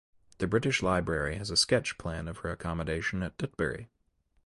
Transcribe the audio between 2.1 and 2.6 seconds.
of her